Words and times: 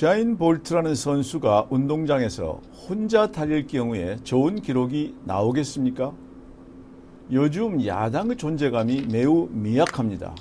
우샤인 0.00 0.38
볼트라는 0.38 0.94
선수가 0.94 1.66
운동장에서 1.68 2.62
혼자 2.88 3.30
달릴 3.30 3.66
경우에 3.66 4.16
좋은 4.24 4.62
기록이 4.62 5.14
나오겠습니까? 5.24 6.14
요즘 7.30 7.84
야당의 7.84 8.38
존재감이 8.38 9.08
매우 9.12 9.50
미약합니다. 9.50 10.34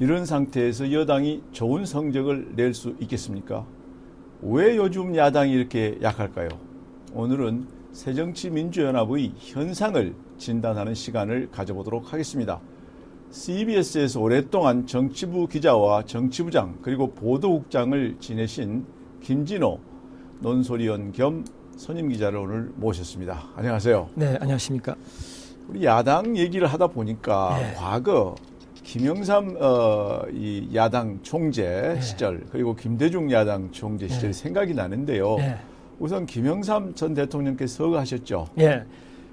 이런 0.00 0.24
상태에서 0.24 0.90
여당이 0.90 1.42
좋은 1.52 1.84
성적을 1.84 2.52
낼 2.56 2.72
수 2.72 2.96
있겠습니까? 2.98 3.66
왜 4.40 4.74
요즘 4.78 5.14
야당이 5.14 5.52
이렇게 5.52 5.98
약할까요? 6.00 6.48
오늘은 7.12 7.66
새정치민주연합의 7.92 9.32
현상을 9.36 10.14
진단하는 10.38 10.94
시간을 10.94 11.50
가져보도록 11.50 12.10
하겠습니다. 12.10 12.58
CBS에서 13.34 14.20
오랫동안 14.20 14.86
정치부 14.86 15.48
기자와 15.48 16.04
정치부장 16.04 16.78
그리고 16.80 17.12
보도국장을 17.14 18.16
지내신 18.20 18.93
김진호 19.24 19.78
논소리원 20.40 21.12
겸 21.12 21.46
선임 21.78 22.10
기자를 22.10 22.38
오늘 22.38 22.70
모셨습니다. 22.76 23.44
안녕하세요. 23.56 24.10
네, 24.16 24.36
안녕하십니까. 24.38 24.94
우리 25.66 25.82
야당 25.86 26.36
얘기를 26.36 26.66
하다 26.66 26.88
보니까 26.88 27.58
네. 27.58 27.72
과거 27.74 28.34
김영삼 28.82 29.56
어, 29.58 30.20
이 30.30 30.68
야당 30.74 31.20
총재 31.22 31.94
네. 31.94 32.00
시절 32.02 32.44
그리고 32.52 32.76
김대중 32.76 33.32
야당 33.32 33.72
총재 33.72 34.08
시절이 34.08 34.34
네. 34.34 34.38
생각이 34.38 34.74
나는데요. 34.74 35.36
네. 35.36 35.56
우선 35.98 36.26
김영삼 36.26 36.94
전 36.94 37.14
대통령께서 37.14 37.98
하셨죠. 37.98 38.48
예. 38.58 38.84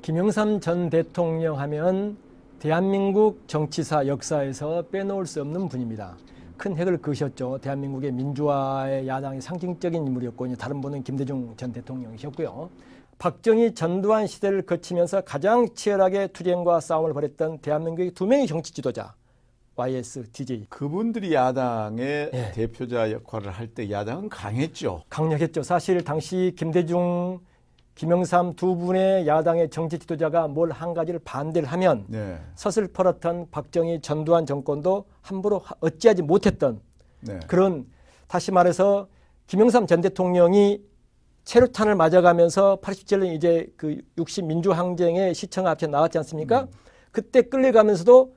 김영삼 0.04 0.62
전 0.62 0.90
대통령 0.90 1.60
하면 1.60 2.16
대한민국 2.60 3.44
정치사 3.48 4.08
역사에서 4.08 4.84
빼놓을 4.90 5.26
수 5.26 5.42
없는 5.42 5.68
분입니다. 5.68 6.16
큰 6.62 6.78
획을 6.78 7.00
그으셨죠. 7.00 7.58
대한민국의 7.58 8.12
민주화의 8.12 9.08
야당의 9.08 9.42
상징적인 9.42 10.06
인물이었고 10.06 10.56
다른 10.58 10.80
분은 10.80 11.02
김대중 11.04 11.56
전 11.58 11.74
대통령이셨고요. 11.74 12.70
박정희 13.18 13.74
전두환 13.74 14.28
시대를 14.28 14.62
거치면서 14.62 15.22
가장 15.22 15.74
치열하게 15.74 16.28
투쟁과 16.28 16.80
싸움을 16.80 17.14
벌였던 17.14 17.60
대한민국의 17.60 18.12
두 18.12 18.28
명의 18.28 18.46
정치 18.46 18.72
지도자 18.74 19.16
YS, 19.76 20.32
DJ. 20.32 20.68
그분들이 20.70 21.34
야당의 21.34 22.30
네. 22.32 22.52
대표자 22.52 23.12
역할을 23.12 23.50
할 23.50 23.68
때 23.74 23.90
야당은 23.90 24.30
강했죠. 24.30 25.02
강력했죠. 25.10 25.64
사실 25.64 26.04
당시 26.04 26.54
김대중 26.56 27.40
김영삼 27.96 28.56
두 28.56 28.76
분의 28.76 29.28
야당의 29.28 29.70
정치 29.70 30.00
지도자가 30.00 30.48
뭘 30.48 30.72
한 30.72 30.94
가지를 30.94 31.20
반대를 31.24 31.68
하면 31.70 32.06
네. 32.08 32.40
서슬퍼렇던 32.56 33.48
박정희 33.52 34.02
전두환 34.02 34.46
정권도 34.46 35.06
함부로 35.22 35.62
어찌하지 35.82 36.22
못했던 36.24 36.80
네. 37.22 37.40
그런 37.48 37.86
다시 38.28 38.52
말해서 38.52 39.08
김영삼 39.48 39.86
전 39.88 40.02
대통령이 40.02 40.82
체류탄을 41.44 41.96
맞아가면서 41.96 42.80
87년 42.82 43.36
이제 43.36 43.68
그 43.76 43.98
60 44.18 44.46
민주항쟁의 44.46 45.34
시청 45.36 45.68
앞에 45.68 45.88
나왔지 45.88 46.18
않습니까? 46.20 46.62
음. 46.62 46.68
그때 47.12 47.42
끌려가면서도 47.42 48.34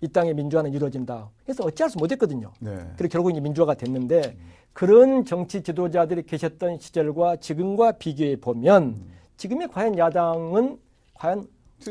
이 0.00 0.08
땅의 0.08 0.34
민주화는 0.34 0.72
이루어진다. 0.72 1.30
그래서 1.44 1.64
어찌할 1.64 1.90
수 1.90 1.98
못했거든요. 1.98 2.52
네. 2.60 2.76
그리고 2.96 3.12
결국 3.12 3.30
이제 3.30 3.40
민주화가 3.40 3.74
됐는데 3.74 4.36
음. 4.38 4.50
그런 4.72 5.24
정치 5.24 5.62
지도자들이 5.62 6.24
계셨던 6.24 6.78
시절과 6.80 7.36
지금과 7.36 7.92
비교해 7.92 8.36
보면 8.36 8.82
음. 8.82 9.12
지금의 9.38 9.68
과연 9.68 9.96
야당은 9.96 10.78
과연 11.14 11.48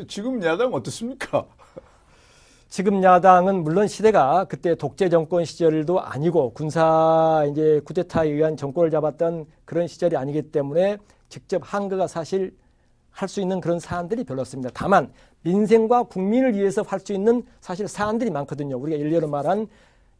지금 0.08 0.42
야당 0.44 0.72
어떻습니까? 0.72 1.46
지금 2.68 3.02
야당은 3.02 3.64
물론 3.64 3.88
시대가 3.88 4.44
그때 4.44 4.74
독재 4.74 5.08
정권 5.08 5.44
시절도 5.44 6.00
아니고 6.00 6.52
군사 6.52 7.44
이제 7.50 7.80
쿠데타에 7.84 8.28
의한 8.28 8.56
정권을 8.56 8.90
잡았던 8.90 9.46
그런 9.64 9.86
시절이 9.86 10.16
아니기 10.16 10.42
때문에 10.50 10.98
직접 11.28 11.62
한거가 11.64 12.06
사실 12.06 12.54
할 13.16 13.28
수 13.28 13.40
있는 13.40 13.60
그런 13.60 13.80
사안들이 13.80 14.24
별로 14.24 14.42
없습니다. 14.42 14.70
다만 14.74 15.10
민생과 15.42 16.04
국민을 16.04 16.54
위해서 16.54 16.82
할 16.82 17.00
수 17.00 17.14
있는 17.14 17.42
사실 17.60 17.88
사안들이 17.88 18.30
많거든요. 18.30 18.76
우리가 18.76 18.98
일례로 18.98 19.26
말한 19.26 19.68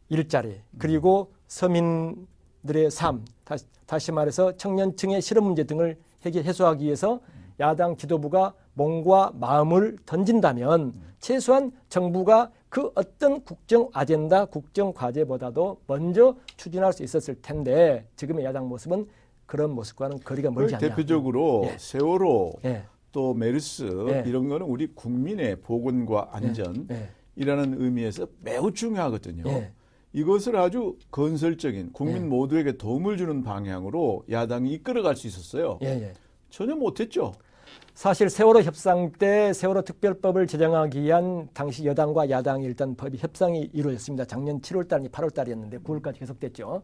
일자리 0.09 0.59
그리고 0.79 1.31
서민들의 1.47 2.89
삶 2.89 3.23
다시, 3.43 3.65
다시 3.85 4.11
말해서 4.11 4.57
청년층의 4.57 5.21
실업 5.21 5.43
문제 5.43 5.63
등을 5.63 5.97
해결 6.25 6.43
해소하기 6.43 6.83
위해서 6.85 7.19
야당 7.59 7.97
지도부가 7.97 8.53
몸과 8.73 9.31
마음을 9.35 9.97
던진다면 10.05 10.93
최소한 11.19 11.71
정부가 11.89 12.51
그 12.69 12.91
어떤 12.95 13.43
국정 13.43 13.89
아젠다, 13.93 14.45
국정 14.45 14.91
과제보다도 14.93 15.81
먼저 15.87 16.35
추진할 16.57 16.93
수 16.93 17.03
있었을 17.03 17.41
텐데 17.41 18.05
지금의 18.15 18.43
야당 18.45 18.67
모습은 18.67 19.07
그런 19.47 19.71
모습과는 19.71 20.19
거리가 20.19 20.51
멀지 20.51 20.75
않냐. 20.75 20.89
대표적으로 20.89 21.67
예. 21.71 21.77
세월호 21.79 22.59
예. 22.65 22.83
또 23.11 23.33
메르스 23.33 23.83
네. 23.83 24.23
이런 24.27 24.47
거는 24.49 24.67
우리 24.67 24.87
국민의 24.93 25.61
보건과 25.61 26.29
안전 26.33 26.87
이라는 27.35 27.71
네. 27.71 27.77
의미에서 27.79 28.27
매우 28.41 28.71
중요하거든요. 28.71 29.43
이것을 30.13 30.55
아주 30.57 30.97
건설적인 31.11 31.93
국민 31.93 32.29
모두에게 32.29 32.77
도움을 32.77 33.17
주는 33.17 33.41
방향으로 33.43 34.25
야당이 34.29 34.71
이끌어갈 34.73 35.15
수 35.15 35.27
있었어요. 35.27 35.79
전혀 36.49 36.75
못했죠. 36.75 37.33
사실 37.93 38.29
세월호 38.29 38.61
협상 38.61 39.11
때 39.11 39.53
세월호 39.53 39.81
특별법을 39.81 40.45
제정하기 40.47 41.01
위한 41.01 41.49
당시 41.53 41.85
여당과 41.85 42.29
야당이 42.29 42.65
일단 42.65 42.95
법이 42.95 43.17
협상이 43.17 43.69
이루어졌습니다. 43.73 44.25
작년 44.25 44.61
7월 44.61 44.87
달이 44.87 45.09
8월 45.09 45.33
달이었는데 45.33 45.79
9월까지 45.79 46.19
계속됐죠. 46.19 46.83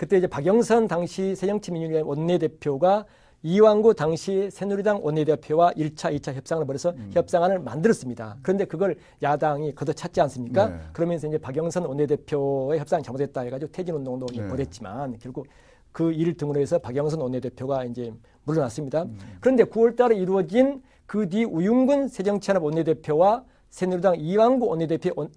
그때 0.00 0.16
이제 0.16 0.26
박영선 0.26 0.88
당시 0.88 1.34
새정치민주연합 1.36 2.08
원내대표가 2.08 3.04
이왕구 3.42 3.92
당시 3.92 4.48
새누리당 4.50 5.00
원내대표와 5.04 5.72
1차, 5.72 6.18
2차 6.18 6.32
협상을 6.32 6.64
벌여서 6.64 6.92
음. 6.96 7.10
협상안을 7.12 7.58
만들었습니다. 7.58 8.38
그런데 8.40 8.64
그걸 8.64 8.96
야당이 9.22 9.74
걷어찼지 9.74 10.22
않습니까? 10.22 10.68
네. 10.68 10.80
그러면서 10.94 11.28
이제 11.28 11.36
박영선 11.36 11.84
원내대표의 11.84 12.80
협상이 12.80 13.02
잘못했다 13.02 13.42
해가지고 13.42 13.72
퇴진운동도 13.72 14.24
네. 14.34 14.48
벌였지만 14.48 15.18
결국 15.18 15.46
그일 15.92 16.34
등으로 16.34 16.58
해서 16.60 16.78
박영선 16.78 17.20
원내대표가 17.20 17.84
이제 17.84 18.10
물러났습니다. 18.44 19.02
음. 19.02 19.18
그런데 19.38 19.64
9월 19.64 19.96
달에 19.96 20.16
이루어진 20.16 20.80
그 21.04 21.28
뒤 21.28 21.44
우윤근 21.44 22.08
새정치연합 22.08 22.64
원내대표와 22.64 23.44
새누리당 23.68 24.16
이왕구 24.18 24.66
원내대표 24.66 25.12
원, 25.14 25.28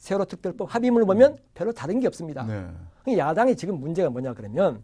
세월호 0.00 0.24
특별법 0.24 0.74
합의문을 0.74 1.06
보면 1.06 1.38
별로 1.54 1.72
다른 1.72 2.00
게 2.00 2.06
없습니다. 2.06 2.44
네. 2.44 3.18
야당이 3.18 3.54
지금 3.56 3.78
문제가 3.78 4.10
뭐냐 4.10 4.34
그러면 4.34 4.82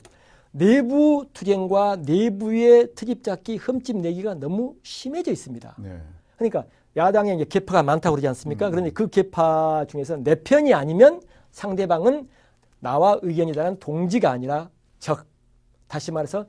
내부 0.52 1.26
투쟁과 1.32 1.96
내부의 1.96 2.94
트집 2.94 3.24
잡기, 3.24 3.56
흠집 3.56 3.96
내기가 3.98 4.34
너무 4.34 4.76
심해져 4.82 5.32
있습니다. 5.32 5.74
네. 5.78 6.00
그러니까 6.36 6.64
야당에 6.96 7.34
이제 7.34 7.44
개파가 7.44 7.82
많다고 7.82 8.14
그러지 8.14 8.28
않습니까? 8.28 8.68
음. 8.68 8.70
그런데 8.70 8.90
그 8.90 9.08
개파 9.08 9.86
중에서 9.88 10.16
내 10.16 10.34
편이 10.34 10.72
아니면 10.74 11.20
상대방은 11.50 12.28
나와 12.80 13.18
의견이 13.22 13.52
다른 13.52 13.78
동지가 13.78 14.30
아니라 14.30 14.70
적. 14.98 15.24
다시 15.88 16.10
말해서 16.10 16.46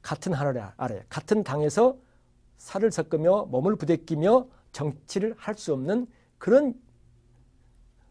같은 0.00 0.32
하늘 0.32 0.62
아래, 0.78 1.04
같은 1.10 1.44
당에서 1.44 1.96
살을 2.56 2.90
섞으며 2.90 3.44
몸을 3.50 3.76
부대끼며 3.76 4.46
정치를 4.72 5.34
할 5.36 5.54
수 5.56 5.72
없는 5.74 6.06
그런 6.38 6.74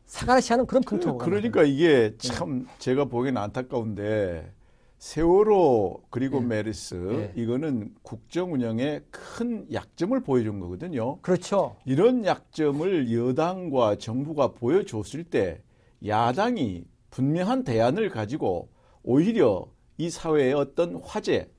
사가시하는 0.09 0.65
그런 0.65 0.81
풍토가 0.81 1.23
그러니까 1.23 1.61
이게 1.63 2.15
참 2.17 2.63
네. 2.63 2.65
제가 2.79 3.05
보기엔 3.05 3.37
안타까운데 3.37 4.51
세월호 4.97 6.01
그리고 6.09 6.39
네. 6.41 6.47
메르스 6.47 6.95
네. 6.95 7.33
이거는 7.35 7.93
국정 8.01 8.53
운영의 8.53 9.03
큰 9.11 9.67
약점을 9.71 10.19
보여준 10.21 10.59
거거든요. 10.59 11.19
그렇죠. 11.21 11.75
이런 11.85 12.25
약점을 12.25 13.13
여당과 13.13 13.97
정부가 13.97 14.53
보여줬을 14.53 15.25
때 15.25 15.61
야당이 16.05 16.85
분명한 17.11 17.63
대안을 17.63 18.09
가지고 18.09 18.69
오히려 19.03 19.67
이 19.99 20.09
사회의 20.09 20.53
어떤 20.53 20.95
화제 21.03 21.51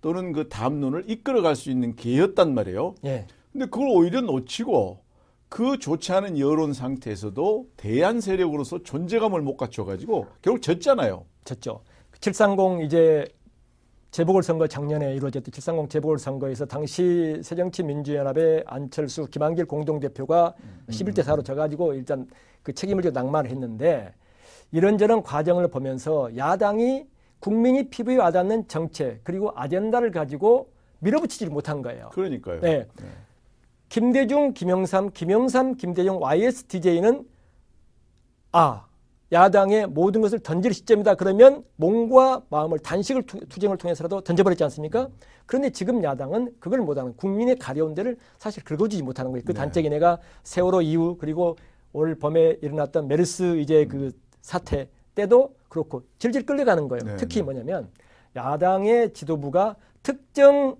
또는 0.00 0.32
그 0.32 0.48
담론을 0.48 1.10
이끌어갈 1.10 1.56
수 1.56 1.72
있는 1.72 1.96
기회였단 1.96 2.54
말이에요. 2.54 2.94
예. 3.04 3.26
근데 3.50 3.66
그걸 3.66 3.88
오히려 3.88 4.20
놓치고 4.20 5.05
그 5.48 5.78
좋지 5.78 6.12
않은 6.12 6.38
여론 6.38 6.72
상태에서도 6.72 7.66
대안 7.76 8.20
세력으로서 8.20 8.82
존재감을 8.82 9.42
못 9.42 9.56
갖춰가지고 9.56 10.26
결국 10.42 10.60
졌잖아요. 10.62 11.24
졌죠. 11.44 11.82
730 12.20 12.84
이제 12.84 13.26
재보궐선거 14.10 14.66
작년에 14.66 15.14
이루어졌던 15.14 15.52
730 15.52 15.90
재보궐선거에서 15.90 16.66
당시 16.66 17.38
새정치민주연합의 17.42 18.64
안철수, 18.66 19.26
김한길 19.26 19.66
공동대표가 19.66 20.54
음. 20.58 20.86
11대 20.88 21.22
4로 21.22 21.44
져가지고 21.44 21.94
일단 21.94 22.26
그 22.62 22.72
책임을 22.72 23.02
좀 23.02 23.12
낭만을 23.12 23.50
했는데 23.50 24.12
이런저런 24.72 25.22
과정을 25.22 25.68
보면서 25.68 26.34
야당이 26.36 27.06
국민이 27.38 27.88
피부에 27.88 28.16
와닿는 28.16 28.66
정책 28.68 29.22
그리고 29.22 29.52
아젠다를 29.54 30.10
가지고 30.10 30.70
밀어붙이지 31.00 31.46
못한 31.46 31.82
거예요. 31.82 32.08
그러니까요. 32.12 32.60
네. 32.60 32.86
네. 32.96 33.06
김대중, 33.88 34.52
김영삼, 34.52 35.10
김영삼, 35.12 35.76
김대중, 35.76 36.20
YSTJ는 36.20 37.26
아 38.52 38.86
야당의 39.32 39.88
모든 39.88 40.20
것을 40.20 40.38
던질 40.38 40.72
시점이다. 40.72 41.16
그러면 41.16 41.64
몸과 41.76 42.42
마음을 42.48 42.78
단식을 42.78 43.24
투쟁을 43.24 43.76
통해서라도 43.76 44.20
던져버렸지 44.20 44.62
않습니까? 44.64 45.08
그런데 45.46 45.70
지금 45.70 46.02
야당은 46.02 46.54
그걸 46.60 46.80
못하는 46.80 47.16
국민의 47.16 47.56
가려운 47.58 47.94
데를 47.94 48.16
사실 48.38 48.62
긁어주지 48.64 49.02
못하는 49.02 49.30
거예요. 49.32 49.42
그 49.44 49.52
네. 49.52 49.58
단적인 49.58 49.92
애가 49.94 50.18
세월호 50.42 50.82
이후 50.82 51.16
그리고 51.18 51.56
올 51.92 52.14
봄에 52.16 52.58
일어났던 52.62 53.08
메르스 53.08 53.58
이제 53.58 53.86
그 53.86 54.12
사태 54.40 54.88
때도 55.14 55.54
그렇고 55.68 56.02
질질 56.18 56.46
끌려가는 56.46 56.88
거예요. 56.88 57.04
네, 57.04 57.16
특히 57.16 57.36
네. 57.36 57.42
뭐냐면 57.42 57.88
야당의 58.36 59.12
지도부가 59.12 59.76
특정 60.02 60.76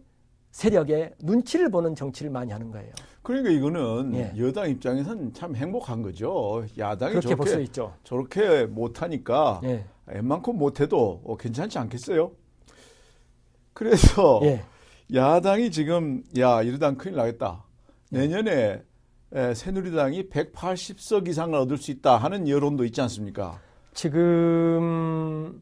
세력의 0.56 1.12
눈치를 1.18 1.70
보는 1.70 1.94
정치를 1.94 2.30
많이 2.30 2.50
하는 2.50 2.70
거예요. 2.70 2.90
그러니까 3.20 3.50
이거는 3.50 4.14
예. 4.14 4.32
여당 4.38 4.70
입장에서는 4.70 5.34
참 5.34 5.54
행복한 5.54 6.00
거죠. 6.00 6.64
야당이 6.78 7.20
그렇게 7.20 7.36
저렇게. 7.36 7.66
저렇게 8.04 8.64
못하니까 8.64 9.60
예. 9.64 9.84
웬만큼 10.06 10.56
못해도 10.56 11.20
어, 11.24 11.36
괜찮지 11.36 11.78
않겠어요? 11.78 12.32
그래서 13.74 14.40
예. 14.44 14.64
야당이 15.12 15.70
지금 15.70 16.22
야 16.38 16.62
이러다 16.62 16.94
큰일 16.94 17.16
나겠다. 17.16 17.62
내년에 18.10 18.82
에, 19.34 19.54
새누리당이 19.54 20.30
180석 20.30 21.28
이상을 21.28 21.54
얻을 21.54 21.76
수 21.76 21.90
있다 21.90 22.16
하는 22.16 22.48
여론도 22.48 22.86
있지 22.86 23.02
않습니까? 23.02 23.60
지금 23.92 25.60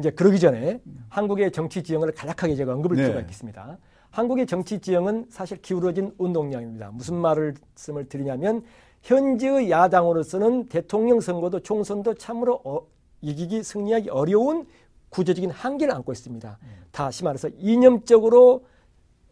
이제 0.00 0.10
그러기 0.10 0.40
전에 0.40 0.80
한국의 1.10 1.52
정치 1.52 1.80
지형을 1.80 2.10
간략하게 2.10 2.56
제가 2.56 2.72
언급을 2.72 2.96
네. 2.96 3.04
필요가 3.04 3.20
있겠습니다. 3.20 3.78
한국의 4.12 4.46
정치 4.46 4.78
지형은 4.78 5.26
사실 5.30 5.60
기울어진 5.60 6.14
운동량입니다. 6.18 6.90
무슨 6.92 7.16
말을 7.16 7.54
말씀을 7.74 8.08
드리냐면 8.08 8.62
현재의 9.02 9.70
야당으로서는 9.70 10.68
대통령 10.68 11.20
선거도 11.20 11.60
총선도 11.60 12.14
참으로 12.14 12.60
어, 12.64 12.86
이기기 13.22 13.62
승리하기 13.62 14.10
어려운 14.10 14.66
구조적인 15.08 15.50
한계를 15.50 15.94
안고 15.94 16.12
있습니다. 16.12 16.58
다시 16.90 17.24
말해서 17.24 17.48
이념적으로 17.58 18.64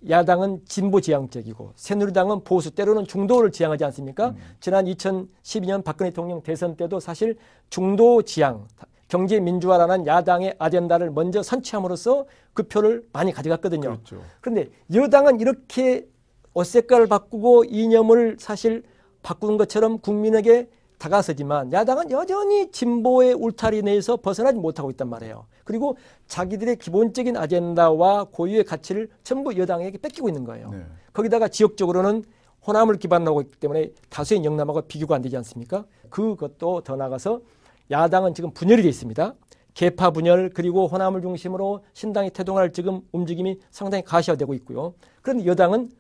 야당은 0.09 0.63
진보 0.65 1.01
지향적이고 1.01 1.73
새누리당은 1.77 2.45
보수 2.45 2.71
때로는 2.71 3.07
중도를 3.07 3.53
지향하지 3.53 3.85
않습니까? 3.85 4.31
음. 4.31 4.37
지난 4.59 4.87
2012년 4.87 5.85
박근혜 5.85 6.11
대통령 6.11 6.43
대선 6.43 6.75
때도 6.75 7.01
사실 7.01 7.37
중도 7.69 8.23
지향 8.23 8.67
경제 9.11 9.41
민주화라는 9.41 10.07
야당의 10.07 10.55
아젠다를 10.59 11.11
먼저 11.11 11.43
선취함으로써 11.43 12.27
그 12.55 12.63
표를 12.63 13.05
많이 13.13 13.33
가져갔거든요. 13.33 13.91
그렇죠. 13.91 14.23
그런데 14.41 14.71
여당은 14.95 15.41
이렇게 15.41 16.07
옷 16.55 16.65
색깔을 16.65 17.09
바꾸고 17.09 17.65
이념을 17.65 18.37
사실 18.39 18.85
바꾸는 19.23 19.59
것처럼 19.59 19.99
국민에게 19.99 20.69
다가서지만 20.99 21.73
야당은 21.73 22.13
여전히 22.13 22.71
진보의 22.71 23.35
울타리 23.35 23.83
내에서 23.83 24.17
벗어나지 24.17 24.59
못하고 24.59 24.91
있단 24.91 25.09
말이에요. 25.09 25.47
그리고 25.65 25.97
자기들의 26.29 26.77
기본적인 26.77 27.37
아젠다와 27.37 28.27
고유의 28.31 28.65
가치를 28.65 29.09
전부 29.25 29.57
여당에게 29.57 29.99
뺏기고 29.99 30.29
있는 30.29 30.45
거예요. 30.45 30.71
네. 30.71 30.85
거기다가 31.13 31.49
지역적으로는 31.49 32.23
호남을 32.65 32.99
기반으로 32.99 33.31
하고 33.31 33.41
있기 33.41 33.57
때문에 33.57 33.91
다수의 34.09 34.45
영남하고 34.45 34.83
비교가 34.83 35.17
안 35.17 35.23
되지 35.23 35.37
않습니까? 35.39 35.85
그것도 36.11 36.83
더 36.83 36.95
나가서 36.95 37.41
야당은 37.91 38.35
지금 38.35 38.51
분열이 38.53 38.83
되어 38.83 38.89
있습니다. 38.89 39.35
개파 39.75 40.11
분열 40.11 40.51
그리고 40.51 40.87
호남을 40.87 41.23
중심으로 41.23 41.85
신당이 41.93 42.31
태동할 42.31 42.73
지금 42.73 43.01
움직임이 43.13 43.59
상당히 43.71 44.05
가시화되고 44.05 44.55
있고요. 44.55 44.95
그런데 45.23 45.47
여당은 45.47 45.91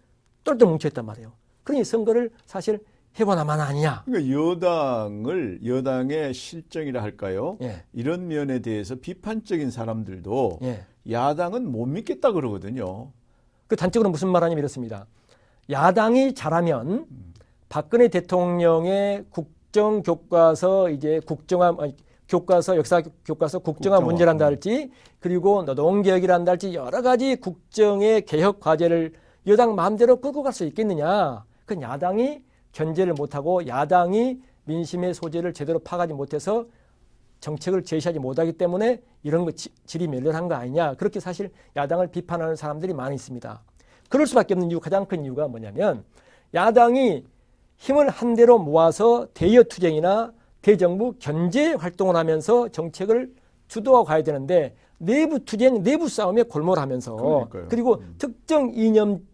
똘똘 0.45 0.69
뭉쳐있단 0.69 1.05
말이에요. 1.05 1.33
그러니 1.63 1.85
선거를 1.85 2.31
사실 2.47 2.81
해보나만 3.19 3.61
아니냐. 3.61 4.03
그러니까 4.05 4.33
여당을 4.33 5.61
여당의 5.65 6.33
실정이라 6.33 7.03
할까요? 7.03 7.59
예. 7.63 7.85
이런 7.93 8.29
면에 8.29 8.61
대해서 8.61 8.95
비판적인 8.95 9.71
사람들도 9.71 10.61
예. 10.63 10.85
야당은 11.11 11.71
못 11.71 11.87
믿겠다 11.87 12.33
그러거든요. 12.33 13.11
그 13.67 13.77
단적으로 13.77 14.11
무슨 14.11 14.29
말하냐면 14.29 14.61
이렇습니다. 14.61 15.07
야당이 15.71 16.35
잘하면 16.35 17.07
박근혜 17.69 18.09
대통령의 18.09 19.25
국 19.31 19.60
정 19.73 20.03
교과서 20.03 20.91
이제 20.91 21.21
국정화 21.27 21.77
교과서 22.29 22.77
역사 22.77 23.03
교과서 23.25 23.59
국정화, 23.61 23.97
국정화. 23.97 24.01
문제란다 24.01 24.45
할지 24.47 24.91
그리고 25.19 25.65
노동 25.65 26.03
개혁이란다 26.03 26.53
할지 26.53 26.75
여러 26.75 27.03
가지 27.03 27.37
국정의 27.37 28.25
개혁 28.25 28.61
과제를 28.61 29.13
여당 29.47 29.75
마음대로 29.75 30.21
끌고 30.21 30.43
갈 30.43 30.53
수 30.53 30.65
있겠느냐. 30.65 31.45
그 31.67 31.81
야당이 31.81 32.43
견제를 32.73 33.15
못하고 33.15 33.67
야당이 33.67 34.41
민심의 34.65 35.15
소재를 35.15 35.53
제대로 35.55 35.79
파가지 35.79 36.13
못해서 36.13 36.67
정책을 37.41 37.85
제시하지 37.85 38.19
못하기 38.19 38.53
때문에 38.55 39.01
이런 39.23 39.45
거 39.45 39.53
질이 39.53 40.07
멸렬한 40.09 40.49
거 40.49 40.55
아니냐. 40.55 40.95
그렇게 40.95 41.21
사실 41.21 41.51
야당을 41.77 42.09
비판하는 42.09 42.55
사람들이 42.55 42.93
많이 42.93 43.15
있습니다. 43.15 43.63
그럴 44.09 44.27
수밖에 44.27 44.55
없는 44.55 44.71
이유, 44.71 44.79
가장 44.81 45.07
큰 45.07 45.25
이유가 45.25 45.49
뭐냐면 45.49 46.05
야당이 46.55 47.25
힘을 47.81 48.11
한 48.11 48.35
대로 48.35 48.59
모아서 48.59 49.27
대여 49.33 49.63
투쟁이나 49.65 50.33
대정부 50.61 51.15
견제 51.19 51.73
활동을 51.73 52.15
하면서 52.15 52.69
정책을 52.69 53.33
주도하고 53.69 54.05
가야 54.05 54.23
되는데 54.23 54.77
내부 54.99 55.43
투쟁, 55.47 55.83
내부 55.83 56.07
싸움에 56.09 56.43
골몰하면서 56.43 57.17
그러니까요. 57.17 57.67
그리고 57.71 57.95
음. 57.95 58.15
특정 58.19 58.73
이념 58.75 59.27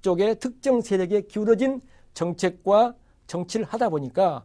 쪽에 0.00 0.34
특정 0.34 0.80
세력에 0.80 1.22
기울어진 1.22 1.82
정책과 2.14 2.94
정치를 3.26 3.66
하다 3.66 3.90
보니까 3.90 4.44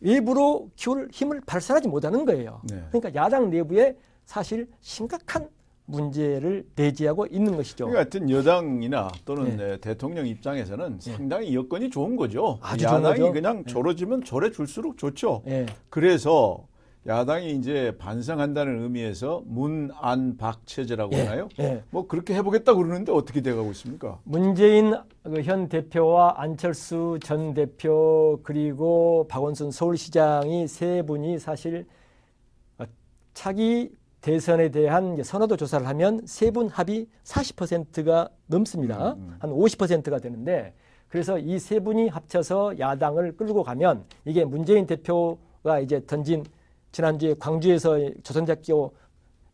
외부로 0.00 0.68
키울 0.74 1.08
힘을 1.12 1.40
발산하지 1.46 1.86
못하는 1.86 2.24
거예요. 2.24 2.60
네. 2.64 2.82
그러니까 2.90 3.14
야당 3.14 3.50
내부에 3.50 3.96
사실 4.24 4.68
심각한 4.80 5.48
문제를 5.90 6.64
내재하고 6.74 7.26
있는 7.26 7.56
것이죠. 7.56 7.86
그러니까 7.86 8.00
하여튼 8.00 8.30
여당이나 8.30 9.10
또는 9.24 9.56
네. 9.56 9.76
대통령 9.78 10.26
입장에서는 10.26 10.98
네. 10.98 11.12
상당히 11.12 11.54
여건이 11.54 11.90
좋은 11.90 12.16
거죠. 12.16 12.58
야당이 12.62 13.32
그냥 13.32 13.64
네. 13.64 13.64
졸어지면 13.64 14.24
졸해 14.24 14.50
줄수록 14.50 14.98
좋죠. 14.98 15.42
네. 15.44 15.66
그래서 15.88 16.64
야당이 17.06 17.52
이제 17.52 17.96
반성한다는 17.98 18.82
의미에서 18.82 19.42
문안박 19.46 20.66
체제라고 20.66 21.14
예, 21.14 21.22
하나요? 21.22 21.48
예. 21.58 21.82
뭐 21.90 22.06
그렇게 22.06 22.34
해보겠다 22.34 22.74
그러는데 22.74 23.10
어떻게 23.10 23.40
돼가고 23.40 23.70
있습니까? 23.70 24.18
문재인 24.24 24.94
그현 25.24 25.70
대표와 25.70 26.34
안철수 26.36 27.18
전 27.22 27.54
대표 27.54 28.40
그리고 28.42 29.26
박원순 29.30 29.70
서울시장이 29.70 30.68
세 30.68 31.02
분이 31.02 31.38
사실 31.38 31.86
차기 33.32 33.90
대선에 34.20 34.68
대한 34.70 35.22
선호도 35.22 35.56
조사를 35.56 35.86
하면 35.86 36.20
세 36.26 36.50
분 36.50 36.68
합이 36.68 37.06
40%가 37.24 38.28
넘습니다. 38.46 39.12
음, 39.12 39.18
음. 39.18 39.36
한 39.38 39.50
50%가 39.50 40.18
되는데 40.18 40.74
그래서 41.08 41.38
이 41.38 41.58
세 41.58 41.80
분이 41.80 42.08
합쳐서 42.08 42.78
야당을 42.78 43.36
끌고 43.36 43.62
가면 43.62 44.04
이게 44.24 44.44
문재인 44.44 44.86
대표가 44.86 45.80
이제 45.80 46.04
던진 46.06 46.44
지난주에 46.92 47.34
광주에서 47.38 47.98
조선작교 48.22 48.92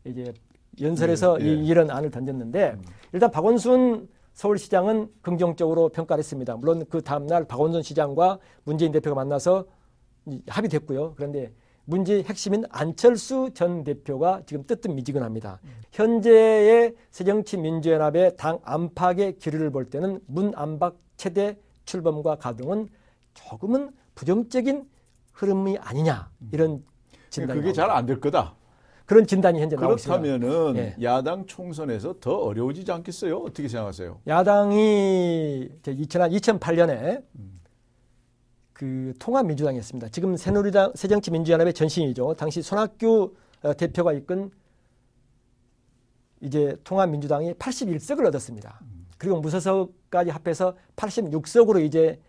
이제 0.04 0.32
연설에서 0.80 1.38
네, 1.38 1.44
네. 1.44 1.50
이, 1.52 1.66
이런 1.66 1.90
안을 1.90 2.10
던졌는데 2.10 2.72
음. 2.76 2.82
일단 3.12 3.30
박원순 3.30 4.08
서울시장은 4.34 5.08
긍정적으로 5.22 5.88
평가를 5.88 6.18
했습니다. 6.18 6.56
물론 6.56 6.84
그 6.90 7.00
다음날 7.00 7.44
박원순 7.44 7.82
시장과 7.82 8.38
문재인 8.64 8.92
대표가 8.92 9.14
만나서 9.14 9.64
합의됐고요. 10.48 11.14
그런데 11.16 11.52
문제의 11.86 12.24
핵심인 12.24 12.64
안철수 12.70 13.50
전 13.54 13.84
대표가 13.84 14.42
지금 14.46 14.64
뜨뜻미지근합니다. 14.66 15.60
음. 15.64 15.70
현재의 15.92 16.94
새정치민주연합의 17.10 18.36
당 18.36 18.58
안팎의 18.64 19.38
기류를 19.38 19.70
볼 19.70 19.88
때는 19.88 20.20
문 20.26 20.52
안팎 20.54 20.96
최대 21.16 21.56
출범과 21.84 22.36
가동은 22.36 22.88
조금은 23.34 23.90
부정적인 24.14 24.84
흐름이 25.32 25.78
아니냐 25.78 26.30
이런 26.52 26.84
진단이 27.30 27.60
그게 27.60 27.72
잘 27.72 27.90
안 27.90 28.04
될 28.06 28.20
거다. 28.20 28.54
그런 29.04 29.24
진단이 29.24 29.60
현재 29.60 29.76
나오고 29.76 29.94
있습니다. 29.94 30.20
그렇다면은 30.20 30.76
예. 30.78 30.96
야당 31.04 31.46
총선에서 31.46 32.16
더 32.20 32.36
어려워지지 32.38 32.90
않겠어요? 32.90 33.38
어떻게 33.38 33.68
생각하세요? 33.68 34.20
야당이 34.26 35.68
2008년에 35.84 37.22
음. 37.36 37.55
그 38.76 39.14
통합민주당이었습니다. 39.18 40.10
지금 40.10 40.36
새누리당 40.36 40.92
새정치민주연합의 40.94 41.72
전신이죠. 41.72 42.34
당시 42.34 42.60
손학규 42.60 43.34
어, 43.62 43.72
대표가 43.72 44.12
이끈 44.12 44.50
이제 46.42 46.76
통합민주당이 46.84 47.54
81석을 47.54 48.26
얻었습니다. 48.26 48.78
음. 48.82 49.06
그리고 49.16 49.40
무소속까지 49.40 50.28
합해서 50.28 50.76
86석으로 50.94 51.82
이제 51.82 52.20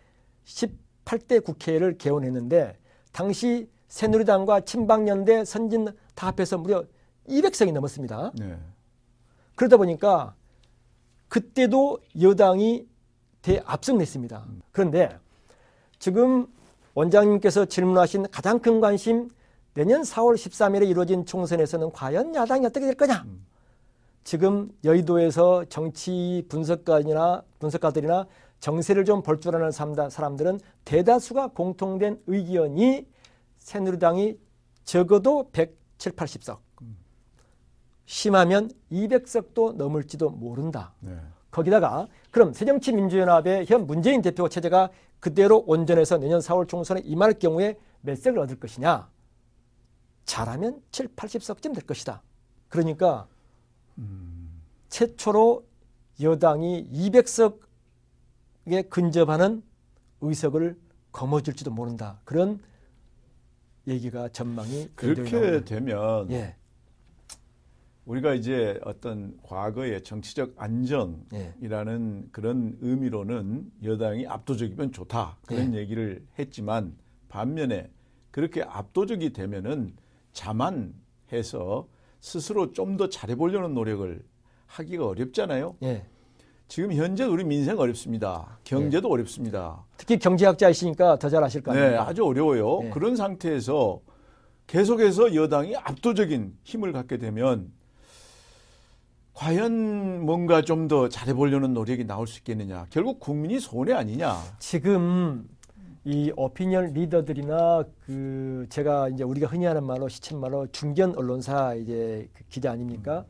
18대 0.46 1.44
국회를 1.44 1.98
개원했는데 1.98 2.78
당시 3.12 3.68
새누리당과 3.88 4.62
친박연대 4.62 5.44
선진 5.44 5.88
다 6.14 6.28
합해서 6.28 6.56
무려 6.56 6.82
200석이 7.28 7.72
넘었습니다. 7.74 8.32
네. 8.38 8.56
그러다 9.54 9.76
보니까 9.76 10.34
그때도 11.28 11.98
여당이 12.18 12.86
대압승 13.42 13.98
냈습니다. 13.98 14.46
그런데 14.72 15.18
지금 15.98 16.46
원장님께서 16.94 17.66
질문하신 17.66 18.26
가장 18.30 18.58
큰 18.58 18.80
관심 18.80 19.28
내년 19.74 20.02
4월 20.02 20.34
13일에 20.34 20.88
이루어진 20.88 21.24
총선에서는 21.24 21.92
과연 21.92 22.34
야당이 22.34 22.66
어떻게 22.66 22.86
될 22.86 22.94
거냐? 22.94 23.22
음. 23.26 23.46
지금 24.24 24.70
여의도에서 24.84 25.64
정치 25.68 26.44
분석가이나 26.48 27.42
분석가들이나 27.60 28.26
정세를 28.60 29.04
좀 29.04 29.22
볼 29.22 29.38
줄 29.40 29.54
아는 29.54 29.70
사람들은 29.70 30.58
대다수가 30.84 31.48
공통된 31.48 32.20
의견이 32.26 33.06
새누리당이 33.58 34.36
적어도 34.84 35.48
107, 35.52 36.12
80석, 36.12 36.58
심하면 38.06 38.70
200석도 38.90 39.74
넘을지도 39.74 40.30
모른다. 40.30 40.92
네. 41.00 41.16
거기다가 41.50 42.08
그럼 42.30 42.52
새정치민주연합의 42.52 43.66
현 43.66 43.86
문재인 43.86 44.22
대표 44.22 44.48
체제가 44.48 44.90
그대로 45.20 45.64
온전해서 45.66 46.18
내년 46.18 46.40
4월 46.40 46.68
총선에 46.68 47.00
임할 47.04 47.34
경우에 47.38 47.78
몇 48.00 48.16
석을 48.16 48.38
얻을 48.38 48.60
것이냐? 48.60 49.08
잘하면 50.24 50.82
7, 50.90 51.08
80석쯤 51.16 51.74
될 51.74 51.86
것이다. 51.86 52.22
그러니까 52.68 53.26
음. 53.96 54.62
최초로 54.88 55.66
여당이 56.20 56.90
200석에 56.92 58.88
근접하는 58.90 59.62
의석을 60.20 60.78
거머쥘지도 61.12 61.70
모른다. 61.70 62.20
그런 62.24 62.60
얘기가 63.86 64.28
전망이 64.28 64.90
그렇게 64.94 65.64
되면 65.64 66.30
예. 66.30 66.57
우리가 68.08 68.32
이제 68.32 68.80
어떤 68.84 69.36
과거의 69.42 70.02
정치적 70.02 70.54
안정이라는 70.56 72.22
예. 72.24 72.28
그런 72.32 72.74
의미로는 72.80 73.70
여당이 73.84 74.26
압도적이면 74.26 74.92
좋다 74.92 75.36
그런 75.46 75.74
예. 75.74 75.78
얘기를 75.80 76.24
했지만 76.38 76.96
반면에 77.28 77.90
그렇게 78.30 78.62
압도적이 78.62 79.34
되면은 79.34 79.94
자만해서 80.32 81.86
스스로 82.20 82.72
좀 82.72 82.96
더 82.96 83.10
잘해보려는 83.10 83.74
노력을 83.74 84.22
하기가 84.66 85.06
어렵잖아요. 85.06 85.76
예. 85.82 86.06
지금 86.66 86.92
현재 86.94 87.24
우리 87.24 87.44
민생 87.44 87.78
어렵습니다. 87.78 88.58
경제도 88.64 89.08
예. 89.08 89.12
어렵습니다. 89.12 89.84
특히 89.98 90.18
경제학자이시니까 90.18 91.18
더 91.18 91.28
잘 91.28 91.44
아실 91.44 91.62
거 91.62 91.72
아닙니까? 91.72 91.90
네, 92.04 92.10
아주 92.10 92.24
어려워요. 92.24 92.84
예. 92.84 92.90
그런 92.90 93.16
상태에서 93.16 94.00
계속해서 94.66 95.34
여당이 95.34 95.76
압도적인 95.76 96.56
힘을 96.64 96.92
갖게 96.92 97.18
되면 97.18 97.70
과연 99.38 100.26
뭔가 100.26 100.62
좀 100.62 100.88
더 100.88 101.08
잘해보려는 101.08 101.72
노력이 101.72 102.04
나올 102.04 102.26
수 102.26 102.38
있겠느냐. 102.38 102.86
결국 102.90 103.20
국민이 103.20 103.60
손해 103.60 103.92
아니냐. 103.92 104.36
지금 104.58 105.48
이 106.04 106.32
오피니언 106.34 106.92
리더들이나 106.94 107.84
그 108.04 108.66
제가 108.68 109.10
이제 109.10 109.22
우리가 109.22 109.46
흔히 109.46 109.64
하는 109.66 109.84
말로 109.84 110.08
시쳇말로 110.08 110.66
중견 110.72 111.14
언론사 111.16 111.74
이제 111.74 112.28
그 112.32 112.42
기자 112.48 112.72
아닙니까? 112.72 113.26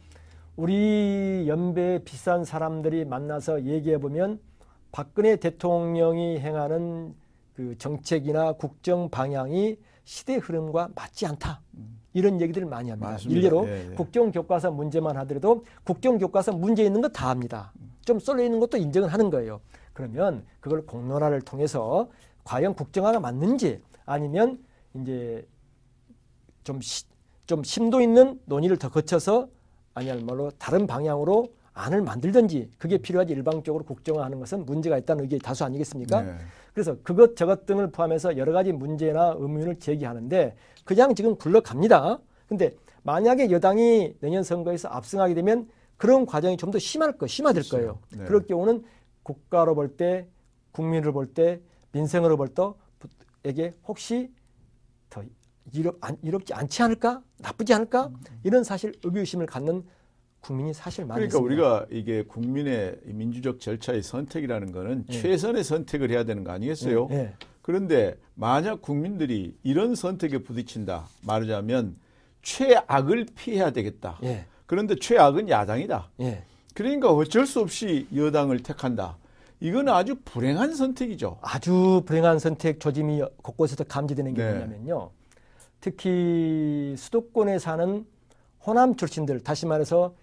우리 0.57 1.45
연배 1.47 2.03
비싼 2.05 2.43
사람들이 2.43 3.05
만나서 3.05 3.65
얘기해 3.65 3.99
보면 3.99 4.41
박근혜 4.93 5.37
대통령이 5.37 6.39
행하는 6.39 7.15
그 7.53 7.77
정책이나 7.77 8.53
국정 8.53 9.11
방향이 9.11 9.77
시대 10.09 10.37
흐름과 10.37 10.89
맞지 10.95 11.27
않다. 11.27 11.61
이런 12.15 12.41
얘기들을 12.41 12.67
많이 12.67 12.89
합니다. 12.89 13.11
맞습니다. 13.11 13.39
일례로 13.39 13.69
예, 13.69 13.91
예. 13.91 13.95
국정 13.95 14.33
교과서 14.33 14.71
문제만 14.71 15.19
하더라도 15.19 15.67
국정 15.85 16.17
교과서 16.17 16.53
문제 16.53 16.83
있는 16.83 17.03
거 17.03 17.09
다 17.11 17.29
합니다. 17.29 17.75
좀 18.07 18.19
쏠려 18.19 18.43
있는 18.43 18.59
것도 18.59 18.79
인정을 18.79 19.13
하는 19.13 19.29
거예요. 19.29 19.61
그러면 19.93 20.47
그걸 20.61 20.87
공론화를 20.87 21.43
통해서 21.43 22.09
과연 22.43 22.73
국정화가 22.75 23.21
맞는지 23.21 23.83
아니면 24.07 24.65
이제 24.95 25.47
좀, 26.65 26.81
시, 26.81 27.05
좀 27.47 27.63
심도 27.63 28.01
있는 28.01 28.41
논의를 28.47 28.79
더 28.79 28.89
거쳐서 28.89 29.49
아니야말로 29.93 30.51
다른 30.53 30.87
방향으로 30.87 31.49
안을 31.75 32.01
만들든지 32.01 32.71
그게 32.79 32.97
필요하지 32.97 33.35
일방적으로 33.35 33.85
국정화하는 33.85 34.41
것은 34.41 34.65
문제가 34.65 34.97
있다는 34.97 35.25
의견이 35.25 35.41
다수 35.43 35.65
아니겠습니까? 35.65 36.23
네. 36.23 36.39
그래서 36.79 36.97
그것 37.03 37.35
저것 37.35 37.67
등을 37.67 37.91
포함해서 37.91 38.37
여러 38.37 38.53
가지 38.53 38.71
문제나 38.71 39.35
의문을 39.37 39.81
제기하는데 39.81 40.55
그냥 40.85 41.13
지금 41.13 41.35
굴러갑니다. 41.35 42.21
근데 42.49 42.77
만약에 43.03 43.51
여당이 43.51 44.15
내년 44.21 44.45
선거에서 44.45 44.87
압승하게 44.89 45.35
되면 45.35 45.69
그런 45.97 46.25
과정이 46.25 46.57
좀 46.57 46.71
더 46.71 46.79
심할 46.79 47.19
거, 47.19 47.27
심화될 47.27 47.65
그렇죠. 47.65 47.77
거예요. 47.77 47.99
네. 48.17 48.25
그럴 48.27 48.47
경우는 48.47 48.85
국가로 49.25 49.75
볼 49.75 49.97
때, 49.97 50.29
국민을 50.71 51.11
볼때 51.11 51.61
민생으로 51.91 52.37
볼 52.37 52.49
때에게 53.43 53.75
혹시 53.89 54.31
더 55.11 55.25
이롭, 55.73 55.99
안, 56.01 56.17
이롭지 56.23 56.55
않지 56.55 56.81
않을까? 56.85 57.23
나쁘지 57.39 57.75
않을까? 57.75 58.13
이런 58.45 58.63
사실 58.63 58.93
의구심을 59.03 59.47
갖는 59.47 59.83
국민이 60.49 60.73
사실 60.73 61.05
많이 61.05 61.29
그러니까 61.29 61.39
있습니다. 61.39 61.63
우리가 61.63 61.87
이게 61.91 62.23
국민의 62.23 62.97
민주적 63.05 63.61
절차의 63.61 64.03
선택이라는 64.03 64.73
거는 64.73 65.05
예. 65.11 65.13
최선의 65.13 65.63
선택을 65.63 66.11
해야 66.11 66.25
되는 66.25 66.43
거 66.43 66.53
아니겠어요? 66.53 67.09
예. 67.11 67.15
예. 67.17 67.33
그런데 67.61 68.17
만약 68.35 68.81
국민들이 68.81 69.55
이런 69.63 69.95
선택에 69.95 70.39
부딪힌다 70.39 71.07
말하자면 71.21 71.97
최악을 72.41 73.27
피해야 73.35 73.73
되겠다. 73.73 74.19
예. 74.23 74.47
그런데 74.65 74.95
최악은 74.95 75.51
야당이다. 75.51 76.09
예. 76.21 76.45
그러니까 76.73 77.13
어쩔 77.13 77.47
수 77.47 77.61
없이 77.61 78.07
여당을 78.15 78.63
택한다. 78.63 79.19
이건 79.61 79.91
아주 79.91 80.17
불행한 80.25 80.75
선택이죠. 80.75 81.37
아주 81.43 82.03
불행한 82.07 82.39
선택 82.39 82.81
조짐이 82.81 83.23
곳곳에서 83.43 83.85
감지되는 83.85 84.33
게 84.33 84.43
네. 84.43 84.51
뭐냐면요. 84.53 85.11
특히 85.81 86.95
수도권에 86.97 87.59
사는 87.59 88.07
호남 88.65 88.97
출신들, 88.97 89.41
다시 89.41 89.67
말해서 89.67 90.15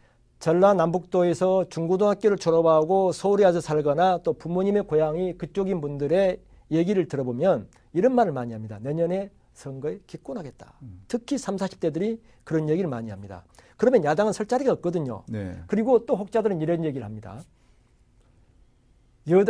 전라남북도에서 0.46 1.70
중고등학교를 1.70 2.38
졸업하고 2.38 3.12
서울에 3.12 3.46
와서 3.46 3.60
살거나 3.60 4.20
또 4.20 4.34
부모님의 4.34 4.84
고향이 4.84 5.40
그쪽인 5.40 5.82
분들의 5.82 6.40
얘기를 6.70 7.08
들어보면 7.08 7.68
이런 7.94 8.14
말을 8.14 8.32
많이 8.32 8.54
합니다. 8.54 8.78
내년에 8.80 9.32
선거에 9.54 10.00
기권하겠다. 10.06 10.74
음. 10.84 11.02
특히 11.08 11.40
30, 11.40 11.68
40대들이 11.68 12.20
그런 12.44 12.70
얘기를 12.70 12.88
많이 12.88 13.10
합니다. 13.10 13.44
그러면 13.76 14.04
야당은 14.04 14.34
설 14.34 14.46
자리가 14.46 14.72
없거든요. 14.74 15.24
네. 15.28 15.58
그리고 15.66 16.06
또 16.06 16.16
혹자들은 16.16 16.62
이런 16.62 16.86
얘기를 16.86 17.04
합니다. 17.04 17.42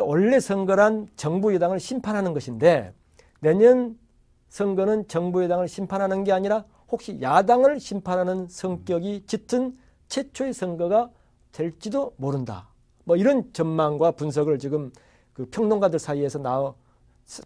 원래 0.02 0.40
선거란 0.40 1.10
정부 1.18 1.54
여당을 1.54 1.82
심판하는 1.82 2.34
것인데 2.34 2.94
내년 3.42 4.00
선거는 4.48 5.10
정부 5.10 5.44
여당을 5.44 5.68
심판하는 5.68 6.24
게 6.24 6.32
아니라 6.32 6.64
혹시 6.90 7.20
야당을 7.22 7.82
심판하는 7.82 8.48
성격이 8.48 9.26
짙은 9.28 9.78
최초의 10.08 10.54
선거가 10.54 11.10
될지도 11.52 12.14
모른다. 12.18 12.70
뭐 13.04 13.16
이런 13.16 13.52
전망과 13.54 14.12
분석을 14.12 14.60
지금 14.60 14.92
그 15.34 15.46
평론가들 15.46 16.00
사이에서 16.00 16.40
나와 16.40 16.74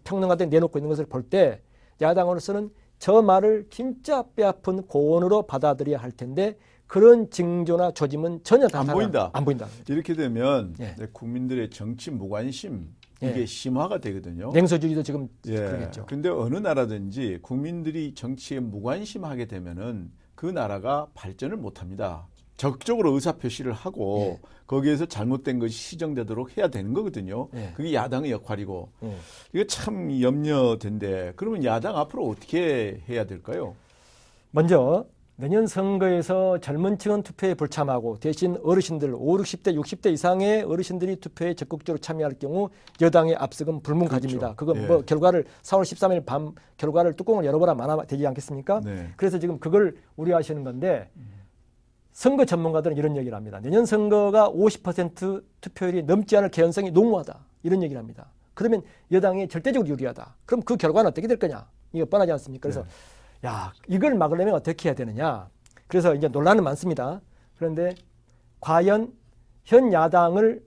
평론가들 0.04 0.48
내놓고 0.48 0.78
있는 0.78 0.88
것을 0.88 1.06
볼 1.06 1.22
때 1.28 1.60
야당으로서는 2.00 2.70
저 2.98 3.22
말을 3.22 3.66
진짜 3.70 4.22
뼈아픈 4.22 4.82
고언으로 4.86 5.42
받아들여야 5.42 5.98
할 5.98 6.12
텐데 6.12 6.56
그런 6.86 7.30
징조나 7.30 7.92
조짐은 7.92 8.42
전혀 8.42 8.66
안 8.72 8.86
보인다. 8.86 9.30
안 9.32 9.44
보인다. 9.44 9.66
이렇게 9.88 10.14
되면 10.14 10.74
예. 10.80 10.96
국민들의 11.12 11.70
정치 11.70 12.10
무관심 12.10 12.88
이게 13.22 13.40
예. 13.42 13.46
심화가 13.46 13.98
되거든요. 13.98 14.50
냉소주의도 14.52 15.02
지금 15.02 15.28
예. 15.46 15.56
그러겠죠. 15.56 16.06
근데 16.06 16.28
어느 16.30 16.56
나라든지 16.56 17.38
국민들이 17.42 18.14
정치에 18.14 18.60
무관심하게 18.60 19.46
되면은 19.46 20.10
그 20.34 20.46
나라가 20.46 21.06
발전을 21.14 21.56
못 21.58 21.80
합니다. 21.82 22.26
적극적으로 22.60 23.12
의사 23.12 23.32
표시를 23.32 23.72
하고 23.72 24.38
예. 24.38 24.48
거기에서 24.66 25.06
잘못된 25.06 25.58
것이 25.58 25.72
시정되도록 25.72 26.58
해야 26.58 26.68
되는 26.68 26.92
거거든요. 26.92 27.48
예. 27.54 27.72
그게 27.74 27.94
야당의 27.94 28.32
역할이고 28.32 28.90
예. 29.04 29.16
이거 29.54 29.64
참 29.64 30.20
염려된데 30.20 31.32
그러면 31.36 31.64
야당 31.64 31.96
앞으로 31.96 32.28
어떻게 32.28 33.00
해야 33.08 33.24
될까요? 33.24 33.74
먼저 34.50 35.06
내년 35.36 35.66
선거에서 35.66 36.58
젊은 36.58 36.98
층은 36.98 37.22
투표에 37.22 37.54
불참하고 37.54 38.18
대신 38.20 38.58
어르신들 38.62 39.14
5, 39.14 39.38
60대, 39.38 39.74
60대 39.74 40.12
이상의 40.12 40.62
어르신들이 40.64 41.16
투표에 41.16 41.54
적극적으로 41.54 41.98
참여할 41.98 42.34
경우 42.38 42.68
여당의 43.00 43.36
압승은 43.36 43.80
불문가집니다. 43.80 44.54
그렇죠. 44.54 44.56
그건 44.56 44.82
예. 44.82 44.86
뭐 44.86 45.00
결과를 45.00 45.46
4월 45.62 45.80
13일 45.80 46.26
밤 46.26 46.52
결과를 46.76 47.14
뚜껑을 47.14 47.46
열어보라 47.46 47.74
만화 47.74 48.04
되지 48.04 48.26
않겠습니까? 48.26 48.82
네. 48.84 49.08
그래서 49.16 49.38
지금 49.38 49.58
그걸 49.58 49.96
우려하시는 50.16 50.62
건데 50.62 51.08
선거 52.12 52.44
전문가들은 52.44 52.96
이런 52.96 53.16
얘기를 53.16 53.36
합니다. 53.36 53.60
내년 53.60 53.86
선거가 53.86 54.50
50% 54.50 55.44
투표율이 55.60 56.02
넘지 56.04 56.36
않을 56.36 56.50
개연성이 56.50 56.90
농후하다. 56.90 57.38
이런 57.62 57.82
얘기를 57.82 57.98
합니다. 57.98 58.26
그러면 58.54 58.82
여당이 59.10 59.48
절대적으로 59.48 59.88
유리하다. 59.88 60.36
그럼 60.44 60.62
그 60.62 60.76
결과는 60.76 61.10
어떻게 61.10 61.26
될 61.26 61.38
거냐? 61.38 61.66
이거 61.92 62.04
뻔하지 62.04 62.32
않습니까? 62.32 62.62
그래서 62.62 62.82
네. 63.40 63.48
야, 63.48 63.72
이걸 63.88 64.14
막으려면 64.14 64.54
어떻게 64.54 64.88
해야 64.88 64.94
되느냐. 64.94 65.48
그래서 65.86 66.14
이제 66.14 66.28
논란은 66.28 66.62
많습니다. 66.62 67.20
그런데 67.56 67.94
과연 68.60 69.12
현 69.64 69.92
야당을 69.92 70.62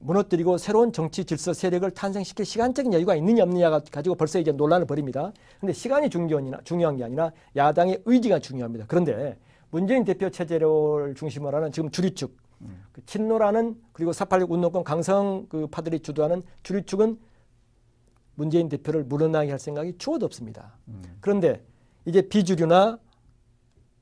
무너뜨리고 0.00 0.58
새로운 0.58 0.92
정치 0.92 1.24
질서 1.24 1.52
세력을 1.52 1.88
탄생시킬 1.90 2.44
시간적인 2.44 2.92
여유가 2.92 3.14
있느냐 3.16 3.42
없느냐가 3.42 3.80
가지고 3.90 4.14
벌써 4.14 4.38
이제 4.38 4.50
논란을 4.50 4.86
벌입니다. 4.86 5.32
근데 5.60 5.72
시간이 5.72 6.08
중요한, 6.10 6.52
중요한 6.64 6.96
게 6.96 7.04
아니라 7.04 7.30
야당의 7.54 8.02
의지가 8.06 8.38
중요합니다. 8.38 8.86
그런데 8.88 9.36
문재인 9.70 10.04
대표 10.04 10.30
체제를 10.30 11.14
중심으로 11.16 11.56
하는 11.56 11.70
지금 11.70 11.90
주류축, 11.90 12.34
그 12.92 13.04
친노라는 13.06 13.76
그리고 13.92 14.12
486 14.12 14.50
운동권 14.50 14.84
강성 14.84 15.46
그 15.48 15.66
파들이 15.66 16.00
주도하는 16.00 16.42
주류축은 16.62 17.18
문재인 18.34 18.68
대표를 18.70 19.04
물러나게 19.04 19.50
할 19.50 19.58
생각이 19.58 19.98
추호도 19.98 20.24
없습니다. 20.26 20.78
그런데 21.20 21.62
이제 22.06 22.22
비주류나 22.22 22.98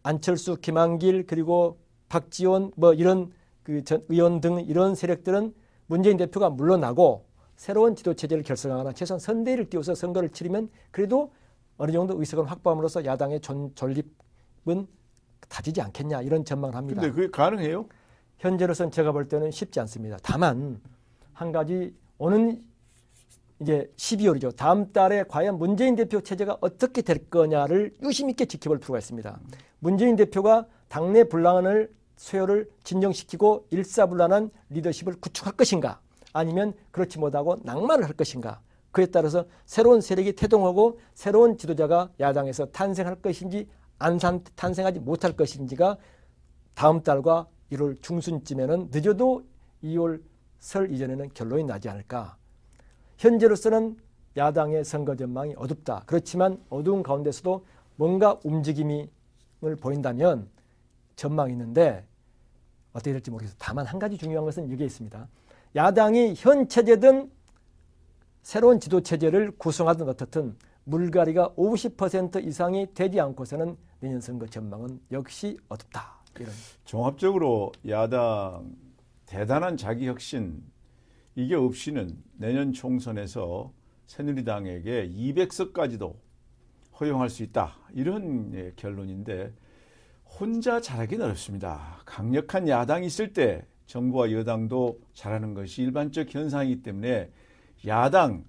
안철수, 0.04 0.56
김한길 0.56 1.26
그리고 1.26 1.76
박지원 2.08 2.72
뭐 2.76 2.94
이런 2.94 3.32
그 3.64 3.82
전 3.84 4.02
의원 4.08 4.40
등 4.40 4.60
이런 4.60 4.94
세력들은 4.94 5.52
문재인 5.88 6.16
대표가 6.16 6.50
물러나고 6.50 7.24
새로운 7.56 7.96
지도 7.96 8.14
체제를 8.14 8.44
결성하거나 8.44 8.92
최소한 8.92 9.18
선대위를 9.18 9.68
띄워서 9.68 9.94
선거를 9.94 10.28
치르면 10.28 10.70
그래도 10.92 11.32
어느 11.76 11.90
정도 11.90 12.18
의석을 12.18 12.48
확보함으로써 12.48 13.04
야당의 13.04 13.40
존, 13.40 13.74
존립은 13.74 14.86
다지지 15.48 15.80
않겠냐 15.80 16.22
이런 16.22 16.44
전망을 16.44 16.76
합니다. 16.76 17.00
근데 17.00 17.14
그게 17.14 17.30
가능해요? 17.30 17.86
현재로선 18.38 18.90
제가 18.90 19.12
볼 19.12 19.28
때는 19.28 19.50
쉽지 19.50 19.80
않습니다. 19.80 20.18
다만 20.22 20.80
한 21.32 21.50
가지 21.50 21.94
오는 22.18 22.62
이제 23.60 23.90
12월이죠. 23.96 24.54
다음 24.54 24.92
달에 24.92 25.24
과연 25.24 25.58
문재인 25.58 25.96
대표 25.96 26.20
체제가 26.20 26.58
어떻게 26.60 27.02
될 27.02 27.28
거냐를 27.28 27.96
유심 28.02 28.30
있게 28.30 28.44
지켜볼 28.44 28.78
필요가 28.78 28.98
있습니다. 28.98 29.40
문재인 29.80 30.14
대표가 30.16 30.66
당내 30.88 31.24
분란을 31.24 31.90
수요를 32.18 32.68
진정시키고 32.84 33.68
일사불란한 33.70 34.50
리더십을 34.68 35.20
구축할 35.20 35.54
것인가 35.54 36.00
아니면 36.32 36.74
그렇지 36.90 37.18
못하고 37.18 37.56
낭만을 37.62 38.04
할 38.04 38.12
것인가 38.12 38.60
그에 38.90 39.06
따라서 39.06 39.46
새로운 39.64 40.00
세력이 40.00 40.34
태동하고 40.34 41.00
새로운 41.14 41.56
지도자가 41.56 42.10
야당에서 42.20 42.66
탄생할 42.66 43.16
것인지 43.16 43.68
안 43.98 44.18
탄생하지 44.54 45.00
못할 45.00 45.32
것인지가 45.32 45.96
다음 46.74 47.02
달과 47.02 47.46
1월 47.72 48.00
중순쯤에는 48.02 48.88
늦어도 48.90 49.44
2월 49.82 50.22
설 50.58 50.92
이전에는 50.92 51.30
결론이 51.34 51.64
나지 51.64 51.88
않을까. 51.88 52.36
현재로서는 53.18 53.96
야당의 54.36 54.84
선거 54.84 55.16
전망이 55.16 55.54
어둡다. 55.56 56.04
그렇지만 56.06 56.62
어두운 56.70 57.02
가운데서도 57.02 57.64
뭔가 57.96 58.38
움직임을 58.44 59.08
보인다면 59.80 60.48
전망이 61.18 61.52
있는데 61.52 62.06
어떻게 62.92 63.12
될지 63.12 63.30
모르겠어요. 63.30 63.56
다만 63.58 63.84
한 63.84 63.98
가지 63.98 64.16
중요한 64.16 64.44
것은 64.44 64.70
여기에 64.70 64.86
있습니다. 64.86 65.28
야당이 65.76 66.34
현 66.36 66.68
체제든 66.68 67.30
새로운 68.42 68.80
지도 68.80 69.02
체제를 69.02 69.50
구성하든 69.58 70.08
어떻든 70.08 70.56
물갈이가 70.84 71.50
50% 71.50 72.46
이상이 72.46 72.94
되지 72.94 73.20
않고서는 73.20 73.76
내년 74.00 74.20
선거 74.20 74.46
전망은 74.46 75.00
역시 75.10 75.58
어둡다. 75.68 76.18
이런. 76.38 76.52
종합적으로 76.84 77.72
야당 77.88 78.74
대단한 79.26 79.76
자기 79.76 80.06
혁신 80.06 80.62
이게 81.34 81.56
없이는 81.56 82.16
내년 82.36 82.72
총선에서 82.72 83.72
새누리당에게 84.06 85.10
200석까지도 85.10 86.14
허용할 87.00 87.28
수 87.28 87.42
있다. 87.42 87.76
이런 87.92 88.54
예, 88.54 88.72
결론인데 88.76 89.52
혼자 90.28 90.80
잘하기는 90.80 91.24
어렵습니다. 91.24 92.00
강력한 92.04 92.68
야당이 92.68 93.06
있을 93.06 93.32
때 93.32 93.64
정부와 93.86 94.30
여당도 94.32 95.00
잘하는 95.14 95.54
것이 95.54 95.82
일반적 95.82 96.32
현상이기 96.32 96.82
때문에 96.82 97.30
야당 97.86 98.44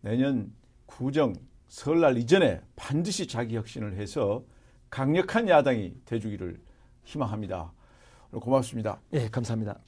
내년 0.00 0.52
구정 0.86 1.34
설날 1.68 2.18
이전에 2.18 2.60
반드시 2.76 3.26
자기 3.26 3.56
혁신을 3.56 3.96
해서 3.96 4.44
강력한 4.90 5.48
야당이 5.48 5.94
돼주기를 6.04 6.60
희망합니다. 7.04 7.72
고맙습니다. 8.30 9.00
예, 9.12 9.28
감사합니다. 9.28 9.78